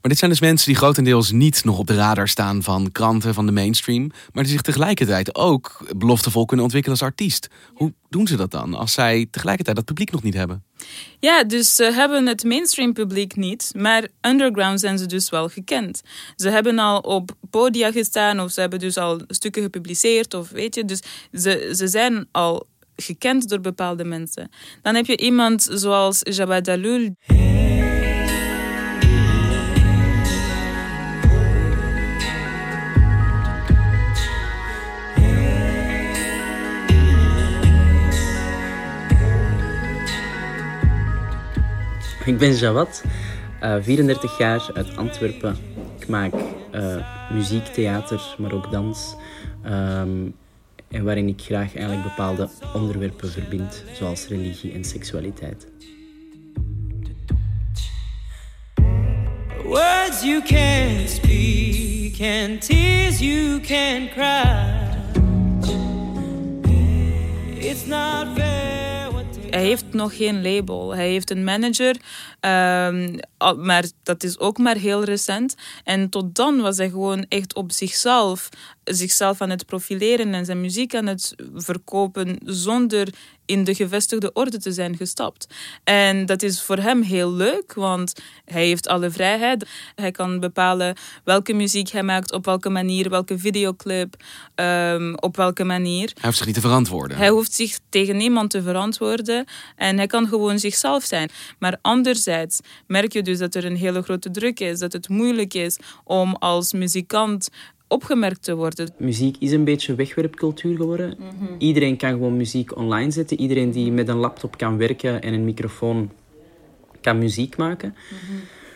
Maar 0.00 0.10
dit 0.10 0.18
zijn 0.18 0.30
dus 0.30 0.40
mensen 0.40 0.66
die 0.66 0.76
grotendeels 0.76 1.30
niet 1.30 1.64
nog 1.64 1.78
op 1.78 1.86
de 1.86 1.94
radar 1.94 2.28
staan 2.28 2.62
van 2.62 2.92
kranten, 2.92 3.34
van 3.34 3.46
de 3.46 3.52
mainstream. 3.52 4.10
Maar 4.32 4.42
die 4.42 4.52
zich 4.52 4.62
tegelijkertijd 4.62 5.34
ook 5.34 5.86
beloftevol 5.96 6.44
kunnen 6.44 6.64
ontwikkelen 6.64 6.98
als 6.98 7.08
artiest. 7.08 7.48
Hoe 7.74 7.92
doen 8.08 8.26
ze 8.26 8.36
dat 8.36 8.50
dan 8.50 8.74
als 8.74 8.92
zij 8.92 9.26
tegelijkertijd 9.30 9.76
dat 9.76 9.84
publiek 9.84 10.10
nog 10.10 10.22
niet 10.22 10.34
hebben? 10.34 10.64
Ja, 11.18 11.44
dus 11.44 11.74
ze 11.74 11.84
hebben 11.84 12.26
het 12.26 12.44
mainstream 12.44 12.92
publiek 12.92 13.36
niet. 13.36 13.72
Maar 13.76 14.08
underground 14.20 14.80
zijn 14.80 14.98
ze 14.98 15.06
dus 15.06 15.30
wel 15.30 15.48
gekend. 15.48 16.02
Ze 16.36 16.48
hebben 16.48 16.78
al 16.78 16.98
op 16.98 17.30
podia 17.50 17.92
gestaan 17.92 18.40
of 18.40 18.50
ze 18.50 18.60
hebben 18.60 18.78
dus 18.78 18.96
al 18.96 19.20
stukken 19.26 19.62
gepubliceerd. 19.62 20.34
Of 20.34 20.50
weet 20.50 20.74
je, 20.74 20.84
dus 20.84 21.02
ze, 21.32 21.72
ze 21.76 21.88
zijn 21.88 22.28
al 22.30 22.66
gekend 22.96 23.48
door 23.48 23.60
bepaalde 23.60 24.04
mensen. 24.04 24.50
Dan 24.82 24.94
heb 24.94 25.06
je 25.06 25.16
iemand 25.16 25.68
zoals 25.70 26.20
Jabba 26.22 26.60
Dalul. 26.60 27.14
Ik 42.30 42.38
ben 42.38 42.54
Jawad, 42.54 43.04
uh, 43.62 43.76
34 43.80 44.38
jaar 44.38 44.70
uit 44.74 44.96
Antwerpen. 44.96 45.56
Ik 45.98 46.08
maak 46.08 46.32
uh, 46.74 46.96
muziek, 47.32 47.64
theater, 47.64 48.20
maar 48.38 48.52
ook 48.52 48.70
dans. 48.70 49.16
Um, 49.66 50.34
en 50.88 51.04
waarin 51.04 51.28
ik 51.28 51.40
graag 51.40 51.76
eigenlijk 51.76 52.08
bepaalde 52.08 52.48
onderwerpen 52.74 53.30
verbind, 53.30 53.84
zoals 53.92 54.26
religie 54.26 54.72
en 54.72 54.84
seksualiteit. 54.84 55.66
Words 59.64 60.22
you 60.22 60.42
can't 60.42 61.08
speak 61.08 62.20
and 62.20 62.66
tears 62.66 63.18
you 63.18 63.60
can 63.60 64.08
cry. 64.08 64.78
It's 67.58 67.86
not 67.86 68.26
fair. 68.34 68.70
Hij 69.50 69.66
heeft 69.90 70.02
nog 70.02 70.16
geen 70.16 70.42
label. 70.42 70.94
Hij 70.94 71.08
heeft 71.08 71.30
een 71.30 71.44
manager. 71.44 71.96
Um, 72.40 73.18
al- 73.36 73.56
maar 73.56 73.84
dat 74.02 74.22
is 74.22 74.38
ook 74.38 74.58
maar 74.58 74.76
heel 74.76 75.04
recent. 75.04 75.54
En 75.84 76.08
tot 76.08 76.34
dan 76.34 76.60
was 76.60 76.76
hij 76.76 76.90
gewoon 76.90 77.26
echt 77.28 77.54
op 77.54 77.72
zichzelf, 77.72 78.48
zichzelf 78.84 79.40
aan 79.40 79.50
het 79.50 79.66
profileren 79.66 80.34
en 80.34 80.44
zijn 80.44 80.60
muziek 80.60 80.94
aan 80.94 81.06
het 81.06 81.34
verkopen 81.54 82.38
zonder 82.44 83.08
in 83.50 83.64
de 83.64 83.74
gevestigde 83.74 84.32
orde 84.32 84.58
te 84.58 84.72
zijn 84.72 84.96
gestapt. 84.96 85.46
En 85.84 86.26
dat 86.26 86.42
is 86.42 86.62
voor 86.62 86.76
hem 86.76 87.02
heel 87.02 87.32
leuk, 87.32 87.74
want 87.74 88.12
hij 88.44 88.66
heeft 88.66 88.88
alle 88.88 89.10
vrijheid. 89.10 89.66
Hij 89.94 90.10
kan 90.10 90.40
bepalen 90.40 90.96
welke 91.24 91.52
muziek 91.52 91.90
hij 91.90 92.02
maakt, 92.02 92.32
op 92.32 92.44
welke 92.44 92.68
manier, 92.68 93.10
welke 93.10 93.38
videoclip, 93.38 94.14
ehm, 94.54 95.14
op 95.14 95.36
welke 95.36 95.64
manier. 95.64 96.10
Hij 96.14 96.22
hoeft 96.24 96.36
zich 96.36 96.46
niet 96.46 96.54
te 96.54 96.60
verantwoorden. 96.60 97.16
Hij 97.16 97.28
hoeft 97.28 97.52
zich 97.52 97.78
tegen 97.88 98.16
niemand 98.16 98.50
te 98.50 98.62
verantwoorden 98.62 99.44
en 99.80 99.96
hij 99.96 100.06
kan 100.06 100.28
gewoon 100.28 100.58
zichzelf 100.58 101.04
zijn. 101.04 101.28
Maar 101.58 101.78
anderzijds 101.82 102.60
merk 102.86 103.12
je 103.12 103.22
dus 103.22 103.38
dat 103.38 103.54
er 103.54 103.64
een 103.64 103.76
hele 103.76 104.02
grote 104.02 104.30
druk 104.30 104.60
is, 104.60 104.78
dat 104.78 104.92
het 104.92 105.08
moeilijk 105.08 105.54
is 105.54 105.78
om 106.04 106.34
als 106.38 106.72
muzikant 106.72 107.48
opgemerkt 107.88 108.42
te 108.42 108.54
worden. 108.54 108.92
Muziek 108.98 109.36
is 109.38 109.52
een 109.52 109.64
beetje 109.64 109.94
wegwerpcultuur 109.94 110.76
geworden. 110.76 111.16
Iedereen 111.58 111.96
kan 111.96 112.10
gewoon 112.10 112.36
muziek 112.36 112.76
online 112.76 113.10
zetten. 113.10 113.40
Iedereen 113.40 113.70
die 113.70 113.92
met 113.92 114.08
een 114.08 114.16
laptop 114.16 114.56
kan 114.58 114.76
werken 114.76 115.22
en 115.22 115.32
een 115.32 115.44
microfoon 115.44 116.10
kan 117.00 117.18
muziek 117.18 117.56
maken. 117.56 117.94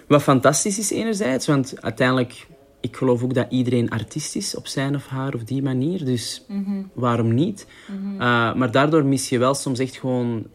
Wat 0.09 0.23
fantastisch 0.23 0.79
is 0.79 0.91
enerzijds, 0.91 1.47
want 1.47 1.83
uiteindelijk, 1.83 2.47
ik 2.81 2.97
geloof 2.97 3.23
ook 3.23 3.35
dat 3.35 3.47
iedereen 3.51 3.91
artiest 3.91 4.37
is 4.37 4.57
op 4.57 4.67
zijn 4.67 4.95
of 4.95 5.07
haar 5.07 5.35
of 5.35 5.45
die 5.45 5.63
manier. 5.63 6.05
Dus 6.05 6.45
Mhm. 6.49 6.83
waarom 6.93 7.35
niet? 7.35 7.67
Mhm. 7.89 8.13
Uh, 8.15 8.55
maar 8.55 8.71
daardoor 8.71 9.05
mis 9.05 9.29
je 9.29 9.39
wel 9.39 9.55
soms 9.55 9.79
echt 9.79 9.97
gewoon, 9.97 10.47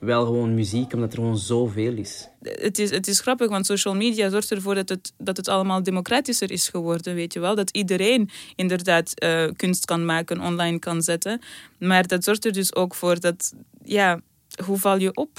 wel 0.00 0.24
gewoon 0.24 0.54
muziek, 0.54 0.92
omdat 0.92 1.12
er 1.12 1.18
gewoon 1.18 1.38
zoveel 1.38 1.92
is. 1.92 2.28
Het 2.42 2.78
is, 2.78 2.90
het 2.90 3.08
is 3.08 3.20
grappig, 3.20 3.48
want 3.48 3.66
social 3.66 3.94
media 3.94 4.30
zorgt 4.30 4.50
ervoor 4.50 4.74
dat 4.74 4.88
het, 4.88 5.12
dat 5.18 5.36
het 5.36 5.48
allemaal 5.48 5.82
democratischer 5.82 6.50
is 6.50 6.68
geworden, 6.68 7.14
weet 7.14 7.32
je 7.32 7.40
wel. 7.40 7.54
Dat 7.54 7.70
iedereen 7.70 8.30
inderdaad 8.56 9.12
eh, 9.14 9.44
kunst 9.56 9.84
kan 9.84 10.04
maken, 10.04 10.40
online 10.40 10.78
kan 10.78 11.02
zetten. 11.02 11.40
Maar 11.78 12.06
dat 12.06 12.24
zorgt 12.24 12.44
er 12.44 12.52
dus 12.52 12.74
ook 12.74 12.94
voor 12.94 13.20
dat, 13.20 13.54
ja, 13.84 14.20
hoe 14.64 14.78
val 14.78 14.98
je 14.98 15.14
op? 15.14 15.30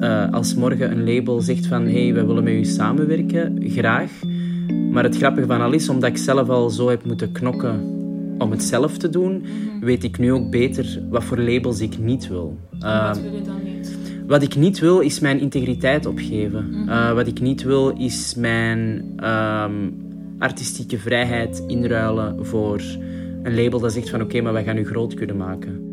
Uh, 0.00 0.32
als 0.32 0.54
morgen 0.54 0.90
een 0.90 1.14
label 1.14 1.40
zegt 1.40 1.66
van 1.66 1.86
hé, 1.86 2.04
hey, 2.04 2.14
wij 2.14 2.26
willen 2.26 2.44
met 2.44 2.52
u 2.52 2.64
samenwerken, 2.64 3.70
graag. 3.70 4.10
Maar 4.90 5.04
het 5.04 5.16
grappige 5.16 5.46
van 5.46 5.60
al 5.60 5.72
is, 5.72 5.88
omdat 5.88 6.10
ik 6.10 6.16
zelf 6.16 6.48
al 6.48 6.70
zo 6.70 6.88
heb 6.88 7.04
moeten 7.04 7.32
knokken 7.32 7.97
om 8.38 8.50
het 8.50 8.62
zelf 8.62 8.96
te 8.96 9.10
doen, 9.10 9.44
weet 9.80 10.04
ik 10.04 10.18
nu 10.18 10.32
ook 10.32 10.50
beter 10.50 11.02
wat 11.10 11.24
voor 11.24 11.38
labels 11.38 11.80
ik 11.80 11.98
niet 11.98 12.28
wil. 12.28 12.56
Uh, 12.80 13.06
wat 13.06 13.20
wil 13.20 13.34
je 13.34 13.42
dan 13.42 13.62
niet? 13.64 13.96
Wat 14.26 14.42
ik 14.42 14.56
niet 14.56 14.78
wil, 14.78 15.00
is 15.00 15.20
mijn 15.20 15.40
integriteit 15.40 16.06
opgeven. 16.06 16.84
Uh, 16.86 17.12
wat 17.12 17.26
ik 17.26 17.40
niet 17.40 17.62
wil, 17.62 17.88
is 17.88 18.34
mijn 18.34 19.12
um, 19.24 19.94
artistieke 20.38 20.98
vrijheid 20.98 21.64
inruilen 21.66 22.46
voor 22.46 22.82
een 23.42 23.54
label 23.62 23.80
dat 23.80 23.92
zegt 23.92 24.10
van 24.10 24.20
oké, 24.20 24.28
okay, 24.28 24.40
maar 24.40 24.52
wij 24.52 24.64
gaan 24.64 24.78
u 24.78 24.86
groot 24.86 25.14
kunnen 25.14 25.36
maken. 25.36 25.86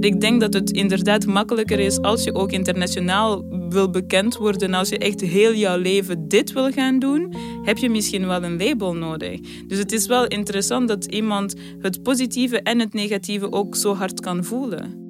Ik 0.00 0.20
denk 0.20 0.40
dat 0.40 0.54
het 0.54 0.70
inderdaad 0.70 1.26
makkelijker 1.26 1.78
is 1.78 2.00
als 2.00 2.24
je 2.24 2.34
ook 2.34 2.52
internationaal 2.52 3.44
wil 3.68 3.90
bekend 3.90 4.36
worden. 4.36 4.74
Als 4.74 4.88
je 4.88 4.98
echt 4.98 5.20
heel 5.20 5.54
jouw 5.54 5.78
leven 5.78 6.28
dit 6.28 6.52
wil 6.52 6.70
gaan 6.70 6.98
doen, 6.98 7.34
heb 7.62 7.78
je 7.78 7.90
misschien 7.90 8.26
wel 8.26 8.42
een 8.42 8.58
label 8.58 8.94
nodig. 8.94 9.40
Dus 9.66 9.78
het 9.78 9.92
is 9.92 10.06
wel 10.06 10.26
interessant 10.26 10.88
dat 10.88 11.04
iemand 11.04 11.54
het 11.80 12.02
positieve 12.02 12.62
en 12.62 12.78
het 12.78 12.92
negatieve 12.92 13.52
ook 13.52 13.76
zo 13.76 13.94
hard 13.94 14.20
kan 14.20 14.44
voelen. 14.44 15.06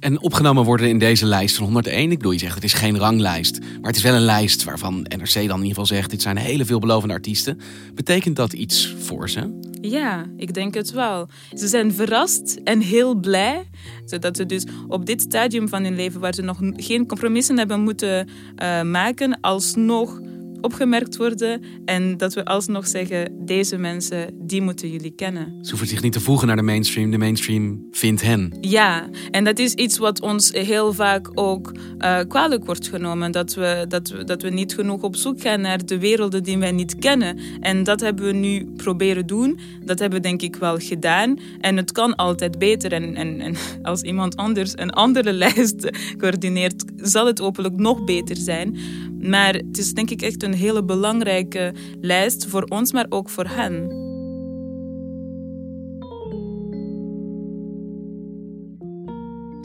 En 0.00 0.22
opgenomen 0.22 0.64
worden 0.64 0.88
in 0.88 0.98
deze 0.98 1.26
lijst 1.26 1.56
van 1.56 1.64
101. 1.64 2.10
Ik 2.10 2.16
bedoel, 2.16 2.32
je 2.32 2.38
zegt 2.38 2.54
het 2.54 2.64
is 2.64 2.72
geen 2.72 2.98
ranglijst. 2.98 3.60
Maar 3.60 3.90
het 3.90 3.96
is 3.96 4.02
wel 4.02 4.14
een 4.14 4.20
lijst 4.20 4.64
waarvan 4.64 4.94
NRC 4.94 5.32
dan 5.32 5.42
in 5.42 5.50
ieder 5.50 5.68
geval 5.68 5.86
zegt... 5.86 6.10
dit 6.10 6.22
zijn 6.22 6.36
hele 6.36 6.64
veelbelovende 6.64 7.14
artiesten. 7.14 7.60
Betekent 7.94 8.36
dat 8.36 8.52
iets 8.52 8.94
voor 8.98 9.30
ze? 9.30 9.67
Ja, 9.80 10.26
ik 10.36 10.54
denk 10.54 10.74
het 10.74 10.92
wel. 10.92 11.28
Ze 11.54 11.68
zijn 11.68 11.92
verrast 11.92 12.60
en 12.64 12.80
heel 12.80 13.14
blij. 13.14 13.68
Zodat 14.04 14.36
ze 14.36 14.46
dus 14.46 14.66
op 14.88 15.06
dit 15.06 15.20
stadium 15.20 15.68
van 15.68 15.84
hun 15.84 15.94
leven... 15.94 16.20
waar 16.20 16.34
ze 16.34 16.42
nog 16.42 16.58
geen 16.76 17.06
compromissen 17.06 17.58
hebben 17.58 17.80
moeten 17.80 18.28
uh, 18.62 18.82
maken... 18.82 19.40
alsnog 19.40 20.20
opgemerkt 20.60 21.16
worden 21.16 21.62
en 21.84 22.16
dat 22.16 22.34
we 22.34 22.44
alsnog 22.44 22.86
zeggen, 22.86 23.46
deze 23.46 23.76
mensen, 23.76 24.30
die 24.34 24.62
moeten 24.62 24.90
jullie 24.90 25.10
kennen. 25.10 25.58
Ze 25.62 25.70
hoeven 25.70 25.88
zich 25.88 26.02
niet 26.02 26.12
te 26.12 26.20
voegen 26.20 26.46
naar 26.46 26.56
de 26.56 26.62
mainstream, 26.62 27.10
de 27.10 27.18
mainstream 27.18 27.88
vindt 27.90 28.22
hen. 28.22 28.56
Ja, 28.60 29.08
en 29.30 29.44
dat 29.44 29.58
is 29.58 29.74
iets 29.74 29.98
wat 29.98 30.20
ons 30.20 30.50
heel 30.52 30.92
vaak 30.92 31.30
ook 31.34 31.72
uh, 31.98 32.18
kwalijk 32.28 32.64
wordt 32.64 32.88
genomen, 32.88 33.32
dat 33.32 33.54
we, 33.54 33.84
dat, 33.88 34.08
we, 34.08 34.24
dat 34.24 34.42
we 34.42 34.50
niet 34.50 34.74
genoeg 34.74 35.02
op 35.02 35.16
zoek 35.16 35.40
gaan 35.40 35.60
naar 35.60 35.86
de 35.86 35.98
werelden 35.98 36.42
die 36.42 36.58
wij 36.58 36.72
niet 36.72 36.98
kennen. 36.98 37.38
En 37.60 37.84
dat 37.84 38.00
hebben 38.00 38.24
we 38.24 38.32
nu 38.32 38.66
proberen 38.76 39.26
doen, 39.26 39.58
dat 39.84 39.98
hebben 39.98 40.22
we 40.22 40.28
denk 40.28 40.42
ik 40.42 40.56
wel 40.56 40.78
gedaan 40.78 41.38
en 41.60 41.76
het 41.76 41.92
kan 41.92 42.16
altijd 42.16 42.58
beter. 42.58 42.92
En, 42.92 43.14
en, 43.14 43.40
en 43.40 43.54
als 43.82 44.02
iemand 44.02 44.36
anders 44.36 44.72
een 44.74 44.90
andere 44.90 45.32
lijst 45.44 45.90
coördineert, 46.18 46.84
zal 46.96 47.26
het 47.26 47.38
hopelijk 47.38 47.76
nog 47.76 48.04
beter 48.04 48.36
zijn. 48.36 48.76
Maar 49.20 49.54
het 49.54 49.78
is 49.78 49.92
denk 49.92 50.10
ik 50.10 50.22
echt 50.22 50.42
een 50.42 50.47
hele 50.52 50.84
belangrijke 50.84 51.74
lijst 52.00 52.46
voor 52.46 52.62
ons, 52.62 52.92
maar 52.92 53.06
ook 53.08 53.28
voor 53.28 53.46
hen. 53.46 54.06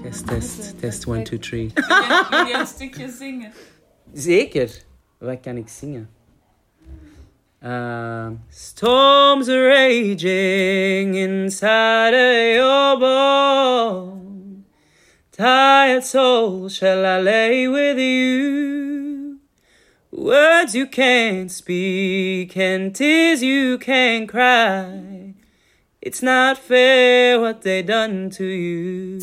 Test, 0.04 0.28
test, 0.28 0.80
test, 0.80 1.06
1, 1.08 1.24
2, 1.24 1.40
3. 1.40 1.72
Wil 2.30 2.46
je 2.46 2.56
een 2.60 2.68
stukje 2.68 3.10
zingen? 3.10 3.52
Zeker. 4.14 4.70
Wat 5.18 5.40
kan 5.40 5.58
ik 5.58 5.68
zingen? 5.68 6.10
Uh, 7.64 8.32
storms 8.50 9.48
are 9.48 9.68
raging 9.70 11.16
inside 11.16 12.14
of 12.14 12.56
your 12.56 13.00
bone. 13.00 14.66
Tired 15.32 16.04
soul, 16.04 16.68
shall 16.68 17.06
I 17.06 17.22
lay 17.22 17.68
with 17.68 17.98
you? 17.98 18.83
Words 20.16 20.76
you 20.76 20.86
can't 20.86 21.52
speak 21.52 22.56
and 22.56 22.94
tears 22.94 23.42
you 23.42 23.80
can't 23.80 24.30
cry. 24.30 25.34
It's 26.02 26.22
not 26.22 26.60
fair 26.60 27.40
what 27.40 27.64
they 27.64 27.82
done 27.82 28.30
to 28.30 28.46
you. 28.46 29.20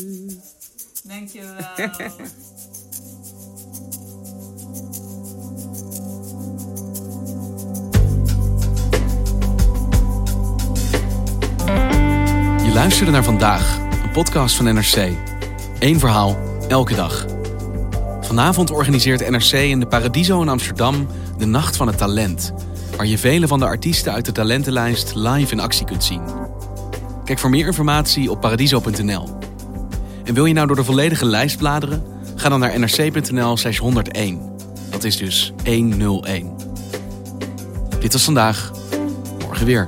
Dankjewel. 1.07 1.55
Je 12.65 12.71
luisterde 12.73 13.11
naar 13.11 13.23
vandaag, 13.23 13.79
een 14.03 14.11
podcast 14.11 14.55
van 14.55 14.65
NRC. 14.65 15.09
Eén 15.79 15.99
verhaal, 15.99 16.37
elke 16.67 16.95
dag. 16.95 17.40
Vanavond 18.31 18.71
organiseert 18.71 19.29
NRC 19.29 19.51
in 19.51 19.79
de 19.79 19.85
Paradiso 19.85 20.41
in 20.41 20.49
Amsterdam 20.49 21.07
de 21.37 21.45
Nacht 21.45 21.75
van 21.75 21.87
het 21.87 21.97
Talent, 21.97 22.53
waar 22.97 23.05
je 23.05 23.17
vele 23.17 23.47
van 23.47 23.59
de 23.59 23.65
artiesten 23.65 24.13
uit 24.13 24.25
de 24.25 24.31
talentenlijst 24.31 25.15
live 25.15 25.51
in 25.51 25.59
actie 25.59 25.85
kunt 25.85 26.03
zien. 26.03 26.21
Kijk 27.25 27.39
voor 27.39 27.49
meer 27.49 27.65
informatie 27.65 28.31
op 28.31 28.41
paradiso.nl. 28.41 29.39
En 30.23 30.33
wil 30.33 30.45
je 30.45 30.53
nou 30.53 30.67
door 30.67 30.75
de 30.75 30.83
volledige 30.83 31.25
lijst 31.25 31.57
bladeren? 31.57 32.03
Ga 32.35 32.49
dan 32.49 32.59
naar 32.59 32.79
nrc.nl/slash 32.79 33.77
101. 33.77 34.41
Dat 34.89 35.03
is 35.03 35.17
dus 35.17 35.53
101. 35.65 36.55
Dit 37.99 38.13
was 38.13 38.23
vandaag, 38.23 38.71
morgen 39.39 39.65
weer. 39.65 39.87